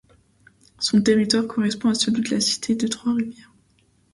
[0.79, 3.53] Son territoire correspond à celui de la cité de Trois-Rivières.